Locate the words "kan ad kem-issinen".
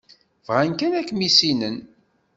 0.79-1.77